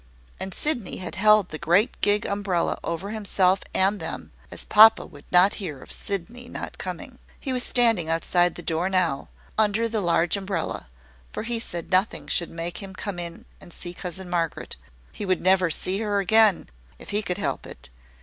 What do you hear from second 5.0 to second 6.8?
would not hear of Sydney not